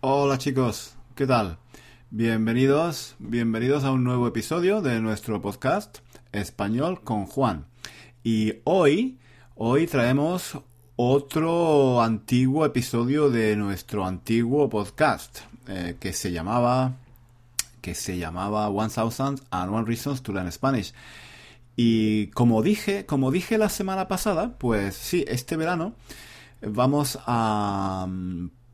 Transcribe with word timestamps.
Hola 0.00 0.38
chicos, 0.38 0.94
¿qué 1.16 1.26
tal? 1.26 1.58
Bienvenidos, 2.10 3.16
bienvenidos 3.18 3.82
a 3.82 3.90
un 3.90 4.04
nuevo 4.04 4.28
episodio 4.28 4.80
de 4.80 5.00
nuestro 5.00 5.42
podcast 5.42 5.98
Español 6.30 7.02
con 7.02 7.26
Juan. 7.26 7.66
Y 8.22 8.60
hoy, 8.62 9.18
hoy 9.56 9.88
traemos 9.88 10.56
otro 10.94 12.00
antiguo 12.00 12.64
episodio 12.64 13.28
de 13.28 13.56
nuestro 13.56 14.06
antiguo 14.06 14.68
podcast 14.68 15.40
eh, 15.66 15.96
que 15.98 16.12
se 16.12 16.30
llamaba 16.30 16.92
que 17.80 17.96
se 17.96 18.18
llamaba 18.18 18.68
One 18.68 18.90
Thousand 18.94 19.40
and 19.50 19.74
One 19.74 19.84
Reasons 19.84 20.22
to 20.22 20.32
Learn 20.32 20.52
Spanish. 20.52 20.94
Y 21.74 22.28
como 22.28 22.62
dije, 22.62 23.04
como 23.04 23.32
dije 23.32 23.58
la 23.58 23.68
semana 23.68 24.06
pasada, 24.06 24.58
pues 24.58 24.94
sí, 24.94 25.24
este 25.26 25.56
verano 25.56 25.94
vamos 26.62 27.18
a 27.26 28.06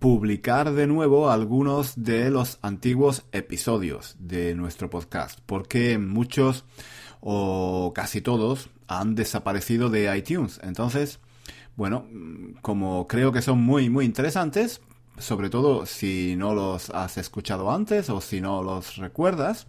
publicar 0.04 0.74
de 0.74 0.86
nuevo 0.86 1.30
algunos 1.30 1.94
de 1.96 2.28
los 2.28 2.58
antiguos 2.60 3.24
episodios 3.32 4.16
de 4.18 4.54
nuestro 4.54 4.90
podcast, 4.90 5.38
porque 5.46 5.96
muchos 5.96 6.66
o 7.22 7.92
casi 7.94 8.20
todos 8.20 8.68
han 8.86 9.14
desaparecido 9.14 9.88
de 9.88 10.14
iTunes. 10.14 10.60
Entonces, 10.62 11.20
bueno, 11.74 12.04
como 12.60 13.08
creo 13.08 13.32
que 13.32 13.40
son 13.40 13.62
muy, 13.62 13.88
muy 13.88 14.04
interesantes, 14.04 14.82
sobre 15.16 15.48
todo 15.48 15.86
si 15.86 16.36
no 16.36 16.54
los 16.54 16.90
has 16.90 17.16
escuchado 17.16 17.72
antes 17.72 18.10
o 18.10 18.20
si 18.20 18.42
no 18.42 18.62
los 18.62 18.98
recuerdas, 18.98 19.66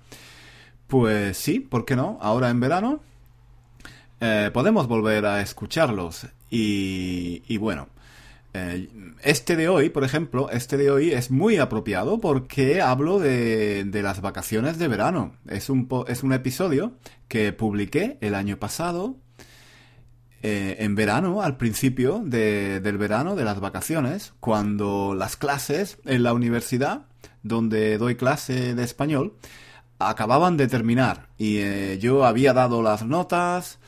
pues 0.88 1.38
sí, 1.38 1.62
¿por 1.62 1.86
qué 1.86 1.96
no? 1.96 2.18
Ahora 2.22 2.50
en 2.50 2.60
verano 2.60 3.00
eh, 4.20 4.52
podemos 4.54 4.90
volver 4.90 5.28
a 5.28 5.40
escucharlos. 5.40 6.28
Y, 6.50 7.42
y 7.48 7.56
bueno, 7.56 7.88
este 9.24 9.56
de 9.56 9.70
hoy, 9.70 9.90
por 9.90 10.04
ejemplo, 10.04 10.50
este 10.50 10.78
de 10.78 10.92
hoy 10.92 11.12
es 11.12 11.32
muy 11.32 11.58
apropiado 11.58 12.20
porque 12.20 12.82
hablo 12.82 13.20
de, 13.20 13.90
las 13.92 14.22
vacaciones 14.22 14.78
de 14.78 14.88
verano. 14.88 15.36
Es 15.48 15.70
un, 15.70 15.88
es 16.08 16.24
un 16.24 16.34
episodio 16.34 16.94
que 17.28 17.54
publiqué 17.54 18.18
el 18.22 18.36
año 18.36 18.58
pasado, 18.58 19.18
eh, 20.44 20.78
en 20.80 20.94
verano, 20.94 21.42
al 21.42 21.58
principio 21.58 22.22
del 22.24 22.98
verano, 22.98 23.36
de 23.36 23.44
las 23.44 23.60
vacaciones, 23.60 24.34
cuando 24.40 25.16
las 25.16 25.38
clases 25.38 25.98
en 26.06 26.22
la 26.22 26.34
universidad, 26.34 27.08
donde 27.42 27.98
doy 27.98 28.16
clase 28.16 28.76
de 28.76 28.84
español, 28.84 29.34
acababan 29.98 30.56
de 30.58 30.68
terminar. 30.68 31.30
Y 31.38 31.58
eh, 31.58 31.98
yo 32.00 32.26
había 32.26 32.54
dado 32.54 32.84
las 32.84 33.06
notas, 33.06 33.80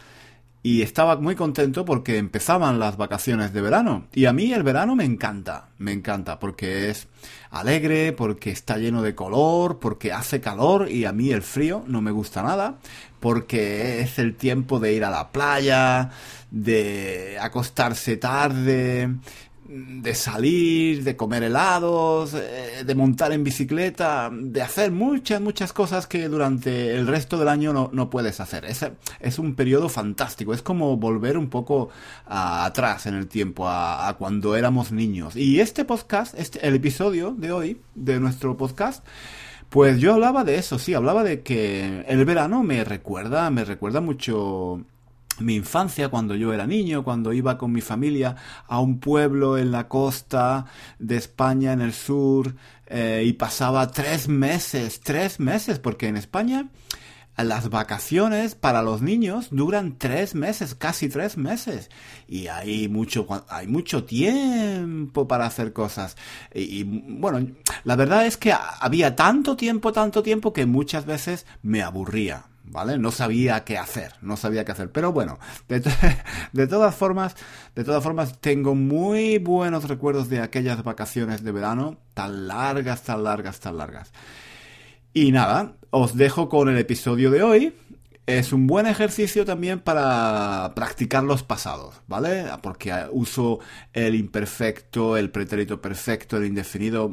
y 0.68 0.82
estaba 0.82 1.16
muy 1.16 1.36
contento 1.36 1.86
porque 1.86 2.18
empezaban 2.18 2.78
las 2.78 2.98
vacaciones 2.98 3.54
de 3.54 3.62
verano. 3.62 4.08
Y 4.12 4.26
a 4.26 4.34
mí 4.34 4.52
el 4.52 4.64
verano 4.64 4.98
me 4.98 5.06
encanta, 5.06 5.70
me 5.78 5.94
encanta, 5.94 6.40
porque 6.40 6.90
es 6.90 7.08
alegre, 7.52 8.12
porque 8.12 8.52
está 8.52 8.78
lleno 8.78 9.02
de 9.02 9.16
color, 9.16 9.80
porque 9.80 10.12
hace 10.12 10.42
calor 10.42 10.92
y 10.92 11.06
a 11.06 11.14
mí 11.14 11.32
el 11.32 11.42
frío 11.42 11.86
no 11.88 12.02
me 12.02 12.12
gusta 12.12 12.44
nada, 12.44 12.80
porque 13.22 14.02
es 14.02 14.20
el 14.20 14.36
tiempo 14.36 14.82
de 14.82 14.92
ir 14.92 15.06
a 15.06 15.10
la 15.10 15.32
playa, 15.32 16.10
de 16.52 17.38
acostarse 17.40 18.18
tarde, 18.18 19.16
de 19.68 20.16
salir, 20.16 21.04
de 21.04 21.16
comer 21.16 21.44
helados, 21.44 22.34
eh, 22.34 22.84
de 22.86 22.96
montar 22.96 23.34
en 23.34 23.44
bicicleta, 23.44 24.30
de 24.32 24.62
hacer 24.62 24.92
muchas, 24.92 25.42
muchas 25.42 25.74
cosas 25.74 26.08
que 26.08 26.30
durante 26.30 26.96
el 26.96 27.08
resto 27.08 27.38
del 27.38 27.50
año 27.50 27.90
no, 27.92 28.10
puedes 28.10 28.40
hacer. 28.40 28.66
Es, 28.66 28.86
es, 29.20 29.40
un 29.40 29.56
periodo 29.56 29.90
fantástico, 29.90 30.54
es 30.54 30.62
como 30.62 30.96
volver 30.98 31.38
un 31.38 31.50
poco 31.50 31.90
atrás 32.26 33.06
en 33.08 33.16
el 33.16 33.28
tiempo, 33.28 33.68
a, 33.68 34.16
cuando 34.18 34.56
éramos 34.56 34.92
niños. 34.92 35.36
Y 35.36 35.60
este 35.60 35.84
podcast, 35.84 36.38
este, 36.40 36.66
el 36.66 36.76
episodio 36.76 37.36
de 37.38 37.52
hoy, 37.52 37.82
de 37.96 38.20
nuestro 38.20 38.56
podcast, 38.56 39.06
pues 39.70 40.00
yo 40.00 40.14
hablaba 40.14 40.46
de 40.46 40.56
eso, 40.56 40.80
sí, 40.80 40.94
hablaba 40.94 41.24
de 41.24 41.42
que 41.42 42.06
el 42.08 42.24
verano 42.24 42.64
me 42.64 42.86
recuerda, 42.86 43.50
me 43.50 43.66
recuerda 43.66 44.00
mucho 44.00 44.86
mi 45.40 45.56
infancia 45.56 46.10
cuando 46.10 46.36
yo 46.36 46.54
era 46.54 46.66
niño, 46.66 47.04
cuando 47.04 47.34
iba 47.34 47.58
con 47.58 47.72
mi 47.72 47.82
familia 47.82 48.36
a 48.68 48.80
un 48.80 49.00
pueblo 49.00 49.58
en 49.58 49.72
la 49.72 49.88
costa 49.88 50.66
de 51.00 51.18
España, 51.18 51.74
en 51.74 51.82
el 51.82 51.94
sur, 51.94 52.56
eh, 52.88 53.24
y 53.26 53.34
pasaba 53.34 53.92
tres 53.92 54.28
meses, 54.28 55.02
tres 55.02 55.40
meses, 55.40 55.80
porque 55.80 56.08
en 56.08 56.18
España 56.18 56.70
las 57.38 57.70
vacaciones 57.70 58.56
para 58.56 58.82
los 58.82 59.04
niños 59.04 59.50
duran 59.52 59.98
tres 60.00 60.34
meses, 60.34 60.74
casi 60.74 61.08
tres 61.08 61.38
meses. 61.38 61.90
Y 62.28 62.48
hay 62.48 62.88
mucho, 62.88 63.28
hay 63.48 63.68
mucho 63.68 64.06
tiempo 64.06 65.28
para 65.28 65.46
hacer 65.46 65.72
cosas. 65.72 66.18
y, 66.54 66.84
bueno, 66.84 67.48
la 67.84 67.96
verdad 67.96 68.26
es 68.26 68.38
que 68.38 68.54
había 68.54 69.16
tanto 69.16 69.56
tiempo, 69.56 69.94
tanto 69.94 70.24
tiempo 70.24 70.52
que 70.52 70.66
muchas 70.66 71.06
veces 71.06 71.46
me 71.62 71.84
aburría 71.84 72.46
¿vale? 72.70 72.98
No 72.98 73.12
sabía 73.12 73.64
qué 73.64 73.78
hacer, 73.78 74.14
no 74.22 74.38
sabía 74.38 74.66
qué 74.66 74.72
hacer. 74.72 74.92
Pero 74.92 75.12
bueno, 75.12 75.40
de, 75.68 76.68
todas 76.68 76.96
formas, 76.96 77.36
de 77.76 77.84
todas 77.84 78.04
formas, 78.04 78.40
tengo 78.40 78.76
muy 78.76 79.38
buenos 79.38 79.88
recuerdos 79.88 80.30
de 80.30 80.42
aquellas 80.42 80.84
vacaciones 80.84 81.44
de 81.44 81.52
verano, 81.52 81.98
tan 82.14 82.48
largas, 82.48 83.04
tan 83.04 83.24
largas, 83.24 83.60
tan 83.60 83.78
largas. 83.78 84.12
Y 85.14 85.32
nada, 85.32 85.74
os 85.90 86.16
dejo 86.16 86.50
con 86.50 86.70
el 86.70 86.78
episodio 86.78 87.32
de 87.32 87.44
hoy. 87.44 87.74
Es 88.28 88.52
un 88.52 88.68
buen 88.68 88.88
ejercicio 88.88 89.46
también 89.46 89.80
para 89.80 90.74
practicar 90.76 91.24
los 91.24 91.44
pasados, 91.44 92.02
¿vale? 92.08 92.46
Porque 92.62 92.94
uso 93.12 93.60
el 93.94 94.16
imperfecto, 94.16 95.16
el 95.16 95.32
pretérito 95.32 95.82
perfecto, 95.82 96.36
el 96.36 96.46
indefinido 96.46 97.10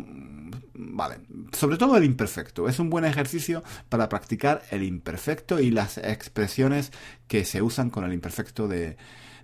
Vale, 0.77 1.21
sobre 1.53 1.77
todo 1.77 1.97
el 1.97 2.05
imperfecto. 2.05 2.69
Es 2.69 2.81
un 2.81 2.91
buen 2.91 3.05
ejercicio 3.05 3.63
para 3.89 4.09
practicar 4.09 4.63
el 4.71 4.83
imperfecto 4.83 5.61
y 5.61 5.71
las 5.71 5.99
expresiones 5.99 6.93
que 7.29 7.45
se 7.45 7.63
usan 7.63 7.91
con 7.91 8.05
el 8.05 8.13
imperfecto 8.13 8.67
de, 8.67 8.97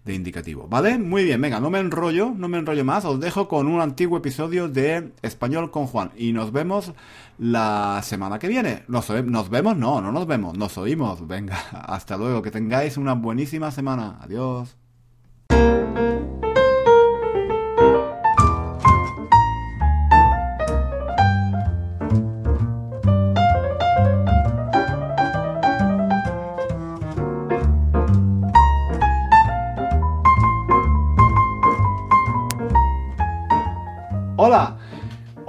indicativo. 0.07 0.67
¿Vale? 0.67 0.99
Muy 0.99 1.23
bien, 1.23 1.41
venga, 1.41 1.61
no 1.61 1.71
me 1.71 1.79
enrollo, 1.79 2.33
no 2.37 2.49
me 2.49 2.59
enrollo 2.59 2.85
más. 2.85 3.05
Os 3.05 3.21
dejo 3.21 3.47
con 3.47 3.69
un 3.69 3.81
antiguo 3.81 4.19
episodio 4.19 4.69
de 4.69 5.13
Español 5.23 5.71
con 5.71 5.87
Juan. 5.87 6.11
Y 6.17 6.33
nos 6.33 6.51
vemos 6.51 6.93
la 7.39 8.01
semana 8.03 8.41
que 8.41 8.49
viene. 8.49 8.83
Nos, 8.89 9.09
vemos, 9.09 9.77
no, 9.77 10.01
no 10.01 10.11
nos 10.11 10.27
vemos, 10.27 10.59
nos 10.59 10.77
oímos. 10.79 11.29
Venga, 11.29 11.59
hasta 11.71 12.17
luego, 12.17 12.43
que 12.43 12.51
tengáis 12.51 12.97
una 12.97 13.15
buenísima 13.15 13.71
semana. 13.71 14.19
Adiós. 14.21 14.80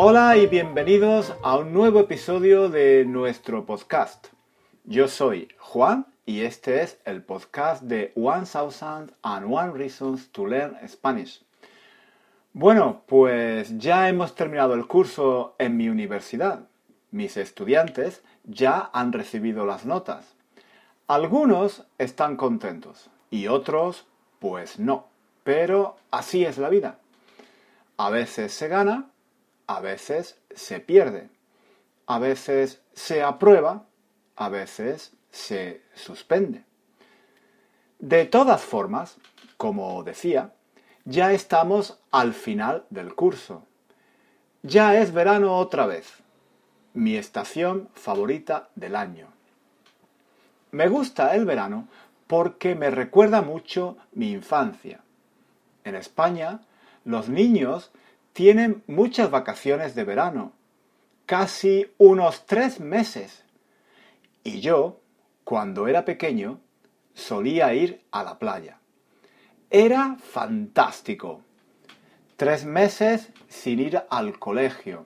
Hola 0.04 0.36
y 0.36 0.48
bienvenidos 0.48 1.32
a 1.44 1.58
un 1.58 1.74
nuevo 1.74 2.00
episodio 2.00 2.70
de 2.70 3.06
nuestro 3.06 3.68
podcast. 3.68 4.30
Yo 4.84 5.08
soy 5.08 5.48
Juan 5.60 6.08
y 6.26 6.42
este 6.42 6.82
es 6.82 6.98
el 7.06 7.22
podcast 7.22 7.84
de 7.84 8.12
One 8.16 8.48
Thousand 8.52 9.14
and 9.22 9.46
One 9.54 9.74
Reasons 9.74 10.32
to 10.32 10.48
Learn 10.48 10.76
Spanish. 10.90 11.44
Bueno, 12.52 13.04
pues 13.06 13.78
ya 13.78 14.10
hemos 14.10 14.34
terminado 14.34 14.74
el 14.74 14.88
curso 14.88 15.54
en 15.60 15.78
mi 15.78 15.88
universidad. 15.88 16.62
Mis 17.12 17.38
estudiantes 17.38 18.24
ya 18.44 18.90
han 18.94 19.14
recibido 19.14 19.68
las 19.68 19.86
notas. 19.86 20.34
Algunos 21.06 21.84
están 22.00 22.38
contentos 22.38 23.12
y 23.30 23.46
otros 23.46 24.08
pues 24.40 24.80
no. 24.80 25.06
Pero 25.44 25.98
así 26.10 26.44
es 26.44 26.58
la 26.58 26.70
vida. 26.70 26.98
A 27.98 28.10
veces 28.10 28.52
se 28.52 28.68
gana, 28.68 29.11
a 29.76 29.80
veces 29.80 30.38
se 30.54 30.82
pierde, 30.82 31.30
a 32.06 32.20
veces 32.20 32.82
se 32.94 33.24
aprueba, 33.24 33.86
a 34.36 34.50
veces 34.50 35.14
se 35.32 35.82
suspende. 35.96 36.66
De 37.98 38.26
todas 38.26 38.62
formas, 38.62 39.16
como 39.56 40.04
decía, 40.04 40.52
ya 41.06 41.32
estamos 41.32 42.00
al 42.12 42.34
final 42.34 42.86
del 42.90 43.16
curso. 43.16 43.66
Ya 44.62 45.00
es 45.00 45.14
verano 45.14 45.58
otra 45.58 45.86
vez, 45.86 46.16
mi 46.94 47.16
estación 47.16 47.88
favorita 47.94 48.68
del 48.76 48.98
año. 48.98 49.28
Me 50.72 50.90
gusta 50.90 51.34
el 51.34 51.46
verano 51.46 51.88
porque 52.28 52.76
me 52.76 52.90
recuerda 52.90 53.42
mucho 53.42 53.96
mi 54.12 54.32
infancia. 54.32 55.00
En 55.86 55.96
España 55.96 56.60
los 57.06 57.30
niños 57.30 57.92
tienen 58.34 58.84
muchas 58.88 59.30
vacaciones 59.32 59.96
de 59.96 60.04
verano, 60.04 60.54
casi 61.26 61.92
unos 61.98 62.46
tres 62.46 62.80
meses. 62.80 63.44
Y 64.44 64.62
yo, 64.62 65.00
cuando 65.44 65.88
era 65.88 66.06
pequeño, 66.06 66.60
solía 67.14 67.74
ir 67.74 68.02
a 68.12 68.24
la 68.24 68.40
playa. 68.40 68.78
Era 69.70 70.18
fantástico. 70.22 71.42
Tres 72.38 72.66
meses 72.66 73.30
sin 73.48 73.80
ir 73.80 74.04
al 74.10 74.40
colegio. 74.40 75.06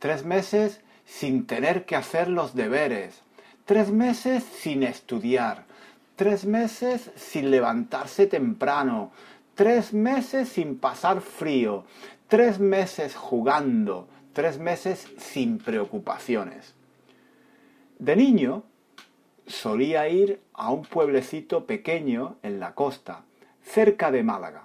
tres 0.00 0.24
meses 0.24 0.80
sin 1.04 1.46
tener 1.46 1.84
que 1.84 1.94
hacer 1.94 2.28
los 2.28 2.54
deberes, 2.54 3.20
tres 3.66 3.90
meses 3.90 4.42
sin 4.42 4.82
estudiar, 4.82 5.64
tres 6.16 6.44
meses 6.46 7.10
sin 7.16 7.50
levantarse 7.50 8.26
temprano, 8.26 9.12
tres 9.54 9.92
meses 9.92 10.48
sin 10.48 10.78
pasar 10.78 11.20
frío, 11.20 11.84
tres 12.30 12.60
meses 12.60 13.16
jugando, 13.16 14.08
tres 14.32 14.60
meses 14.60 15.08
sin 15.18 15.58
preocupaciones. 15.58 16.76
De 17.98 18.14
niño 18.14 18.62
solía 19.48 20.08
ir 20.08 20.40
a 20.52 20.70
un 20.70 20.82
pueblecito 20.82 21.66
pequeño 21.66 22.36
en 22.44 22.60
la 22.60 22.76
costa, 22.76 23.24
cerca 23.64 24.12
de 24.12 24.22
Málaga. 24.22 24.62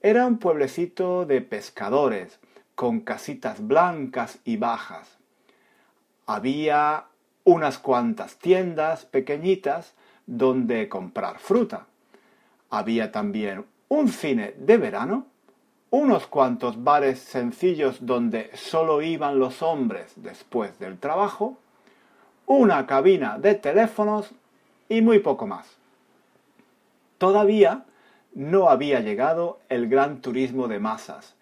Era 0.00 0.26
un 0.26 0.38
pueblecito 0.38 1.26
de 1.26 1.42
pescadores, 1.42 2.40
con 2.74 3.00
casitas 3.00 3.66
blancas 3.66 4.38
y 4.42 4.56
bajas. 4.56 5.18
Había 6.24 7.04
unas 7.44 7.76
cuantas 7.76 8.38
tiendas 8.38 9.04
pequeñitas 9.04 9.94
donde 10.24 10.88
comprar 10.88 11.38
fruta. 11.38 11.86
Había 12.70 13.12
también 13.12 13.66
un 13.88 14.08
cine 14.08 14.54
de 14.56 14.78
verano, 14.78 15.26
unos 15.90 16.26
cuantos 16.26 16.82
bares 16.82 17.18
sencillos 17.20 18.04
donde 18.04 18.50
solo 18.54 19.02
iban 19.02 19.38
los 19.38 19.62
hombres 19.62 20.12
después 20.16 20.78
del 20.78 20.98
trabajo, 20.98 21.58
una 22.46 22.86
cabina 22.86 23.38
de 23.38 23.54
teléfonos 23.54 24.30
y 24.88 25.00
muy 25.00 25.20
poco 25.20 25.46
más. 25.46 25.76
Todavía 27.18 27.84
no 28.34 28.68
había 28.68 29.00
llegado 29.00 29.60
el 29.68 29.88
gran 29.88 30.20
turismo 30.20 30.68
de 30.68 30.78
masas 30.78 31.34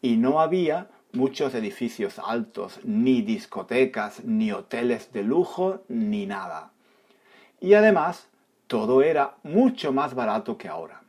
y 0.00 0.16
no 0.16 0.40
había 0.40 0.88
muchos 1.12 1.54
edificios 1.54 2.18
altos, 2.18 2.80
ni 2.84 3.22
discotecas, 3.22 4.24
ni 4.24 4.52
hoteles 4.52 5.12
de 5.12 5.22
lujo, 5.22 5.82
ni 5.88 6.26
nada. 6.26 6.70
Y 7.60 7.74
además, 7.74 8.28
todo 8.66 9.02
era 9.02 9.34
mucho 9.42 9.92
más 9.92 10.14
barato 10.14 10.58
que 10.58 10.68
ahora. 10.68 11.02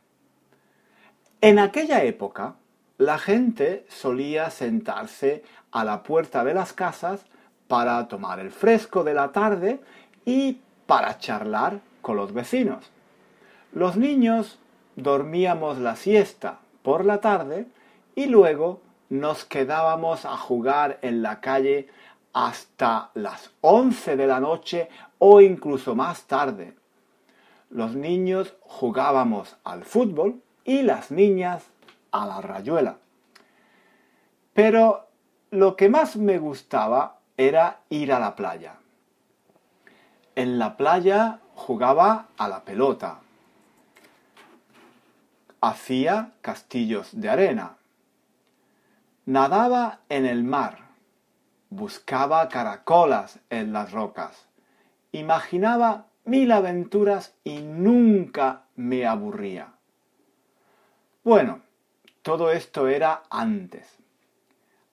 En 1.40 1.58
aquella 1.58 2.02
época, 2.02 2.56
la 3.00 3.16
gente 3.16 3.86
solía 3.88 4.50
sentarse 4.50 5.42
a 5.72 5.84
la 5.84 6.02
puerta 6.02 6.44
de 6.44 6.52
las 6.52 6.74
casas 6.74 7.24
para 7.66 8.06
tomar 8.08 8.40
el 8.40 8.50
fresco 8.50 9.04
de 9.04 9.14
la 9.14 9.32
tarde 9.32 9.80
y 10.26 10.58
para 10.86 11.16
charlar 11.16 11.80
con 12.02 12.18
los 12.18 12.34
vecinos. 12.34 12.90
Los 13.72 13.96
niños 13.96 14.58
dormíamos 14.96 15.78
la 15.78 15.96
siesta 15.96 16.58
por 16.82 17.06
la 17.06 17.22
tarde 17.22 17.68
y 18.16 18.26
luego 18.26 18.82
nos 19.08 19.46
quedábamos 19.46 20.26
a 20.26 20.36
jugar 20.36 20.98
en 21.00 21.22
la 21.22 21.40
calle 21.40 21.88
hasta 22.34 23.12
las 23.14 23.50
11 23.62 24.16
de 24.16 24.26
la 24.26 24.40
noche 24.40 24.90
o 25.18 25.40
incluso 25.40 25.94
más 25.94 26.24
tarde. 26.24 26.74
Los 27.70 27.94
niños 27.94 28.52
jugábamos 28.60 29.56
al 29.64 29.84
fútbol 29.84 30.42
y 30.66 30.82
las 30.82 31.10
niñas 31.10 31.70
a 32.12 32.26
la 32.26 32.40
rayuela. 32.40 32.98
Pero 34.52 35.08
lo 35.50 35.76
que 35.76 35.88
más 35.88 36.16
me 36.16 36.38
gustaba 36.38 37.18
era 37.36 37.80
ir 37.88 38.12
a 38.12 38.20
la 38.20 38.36
playa. 38.36 38.74
En 40.34 40.58
la 40.58 40.76
playa 40.76 41.40
jugaba 41.54 42.28
a 42.36 42.48
la 42.48 42.64
pelota. 42.64 43.20
Hacía 45.60 46.32
castillos 46.40 47.08
de 47.12 47.28
arena. 47.28 47.76
Nadaba 49.26 50.00
en 50.08 50.26
el 50.26 50.44
mar. 50.44 50.78
Buscaba 51.68 52.48
caracolas 52.48 53.38
en 53.50 53.72
las 53.72 53.92
rocas. 53.92 54.48
Imaginaba 55.12 56.06
mil 56.24 56.52
aventuras 56.52 57.34
y 57.44 57.60
nunca 57.60 58.62
me 58.76 59.06
aburría. 59.06 59.74
Bueno, 61.24 61.60
todo 62.22 62.50
esto 62.52 62.88
era 62.88 63.22
antes. 63.30 63.98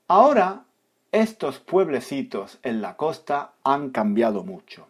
Ahora 0.08 0.64
estos 1.12 1.60
pueblecitos 1.60 2.60
en 2.64 2.82
la 2.82 2.96
costa 2.96 3.54
han 3.64 3.90
cambiado 3.90 4.44
mucho. 4.44 4.88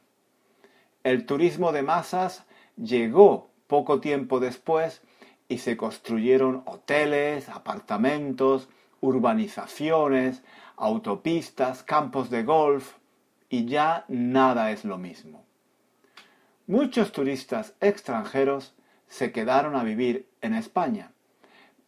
El 1.04 1.26
turismo 1.26 1.72
de 1.72 1.84
masas 1.84 2.44
llegó 2.76 3.50
poco 3.68 4.00
tiempo 4.00 4.40
después 4.40 5.02
y 5.48 5.60
se 5.60 5.78
construyeron 5.78 6.64
hoteles, 6.66 7.50
apartamentos, 7.50 8.68
urbanizaciones, 9.02 10.44
autopistas, 10.76 11.84
campos 11.84 12.30
de 12.30 12.44
golf 12.44 12.94
y 13.50 13.66
ya 13.66 14.06
nada 14.08 14.72
es 14.72 14.86
lo 14.86 14.98
mismo. 14.98 15.44
Muchos 16.68 17.12
turistas 17.12 17.74
extranjeros 17.80 18.74
se 19.08 19.32
quedaron 19.32 19.76
a 19.76 19.84
vivir 19.84 20.28
en 20.42 20.54
España 20.54 21.12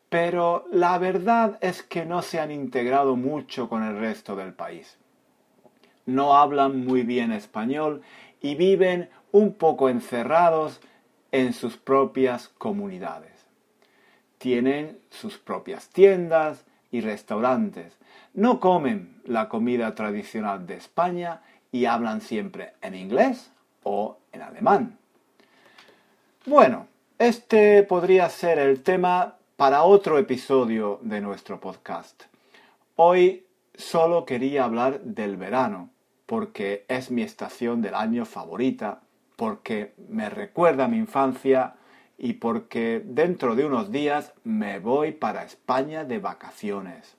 pero 0.09 0.65
la 0.71 0.97
verdad 0.97 1.57
es 1.61 1.83
que 1.83 2.05
no 2.05 2.21
se 2.21 2.39
han 2.39 2.51
integrado 2.51 3.15
mucho 3.15 3.69
con 3.69 3.83
el 3.83 3.97
resto 3.99 4.35
del 4.35 4.53
país. 4.53 4.97
No 6.05 6.35
hablan 6.35 6.85
muy 6.85 7.03
bien 7.03 7.31
español 7.31 8.01
y 8.41 8.55
viven 8.55 9.09
un 9.31 9.53
poco 9.53 9.89
encerrados 9.89 10.81
en 11.31 11.53
sus 11.53 11.77
propias 11.77 12.47
comunidades. 12.47 13.45
Tienen 14.39 14.99
sus 15.11 15.37
propias 15.37 15.89
tiendas 15.89 16.65
y 16.91 17.01
restaurantes. 17.01 17.97
No 18.33 18.59
comen 18.59 19.21
la 19.25 19.49
comida 19.49 19.93
tradicional 19.93 20.65
de 20.65 20.75
España 20.75 21.41
y 21.71 21.85
hablan 21.85 22.21
siempre 22.21 22.73
en 22.81 22.95
inglés 22.95 23.51
o 23.83 24.17
en 24.31 24.41
alemán. 24.41 24.97
Bueno, 26.45 26.87
este 27.19 27.83
podría 27.83 28.29
ser 28.29 28.57
el 28.57 28.81
tema 28.81 29.35
para 29.59 29.83
otro 29.83 30.17
episodio 30.17 31.01
de 31.01 31.19
nuestro 31.19 31.59
podcast. 31.59 32.23
Hoy 32.95 33.45
solo 33.75 34.23
quería 34.23 34.63
hablar 34.63 35.01
del 35.01 35.35
verano, 35.35 35.89
porque 36.25 36.85
es 36.87 37.11
mi 37.11 37.23
estación 37.23 37.81
del 37.81 37.93
año 37.93 38.23
favorita, 38.23 39.01
porque 39.35 39.95
me 40.07 40.29
recuerda 40.29 40.85
a 40.85 40.87
mi 40.87 40.95
infancia 40.95 41.75
y 42.17 42.35
porque 42.35 43.01
dentro 43.03 43.53
de 43.53 43.65
unos 43.65 43.91
días 43.91 44.31
me 44.45 44.79
voy 44.79 45.11
para 45.11 45.43
España 45.43 46.05
de 46.05 46.19
vacaciones. 46.19 47.17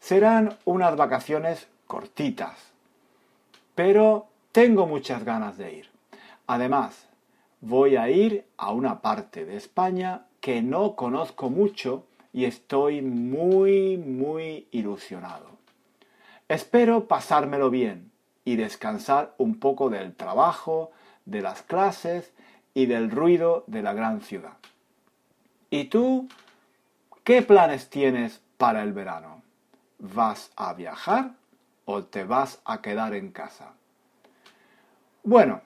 Serán 0.00 0.56
unas 0.64 0.96
vacaciones 0.96 1.68
cortitas, 1.86 2.72
pero 3.74 4.28
tengo 4.50 4.86
muchas 4.86 5.24
ganas 5.24 5.58
de 5.58 5.74
ir. 5.74 5.90
Además, 6.46 7.06
voy 7.60 7.96
a 7.96 8.08
ir 8.08 8.46
a 8.56 8.72
una 8.72 9.02
parte 9.02 9.44
de 9.44 9.58
España 9.58 10.22
que 10.48 10.62
no 10.62 10.96
conozco 10.96 11.50
mucho 11.50 12.06
y 12.32 12.46
estoy 12.46 13.02
muy, 13.02 13.98
muy 13.98 14.66
ilusionado. 14.70 15.50
Espero 16.48 17.06
pasármelo 17.06 17.68
bien 17.68 18.10
y 18.46 18.56
descansar 18.56 19.34
un 19.36 19.60
poco 19.60 19.90
del 19.90 20.14
trabajo, 20.14 20.90
de 21.26 21.42
las 21.42 21.60
clases 21.60 22.32
y 22.72 22.86
del 22.86 23.10
ruido 23.10 23.64
de 23.66 23.82
la 23.82 23.92
gran 23.92 24.22
ciudad. 24.22 24.54
¿Y 25.68 25.84
tú 25.84 26.28
qué 27.24 27.42
planes 27.42 27.90
tienes 27.90 28.40
para 28.56 28.82
el 28.82 28.94
verano? 28.94 29.42
¿Vas 29.98 30.50
a 30.56 30.72
viajar 30.72 31.32
o 31.84 32.04
te 32.04 32.24
vas 32.24 32.62
a 32.64 32.80
quedar 32.80 33.12
en 33.12 33.32
casa? 33.32 33.74
Bueno, 35.24 35.60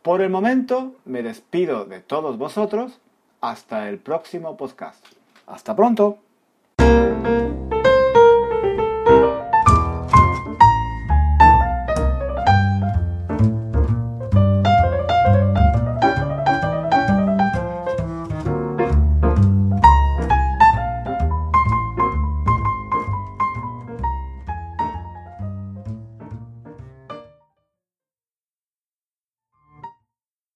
por 0.00 0.22
el 0.22 0.30
momento 0.30 0.96
me 1.04 1.22
despido 1.22 1.84
de 1.84 2.00
todos 2.00 2.38
vosotros 2.38 2.98
hasta 3.42 3.88
el 3.90 3.98
próximo 3.98 4.56
podcast. 4.56 5.04
Hasta 5.46 5.76
pronto. 5.76 6.18